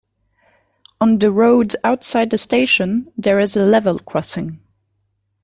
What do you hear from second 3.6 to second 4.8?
level crossing.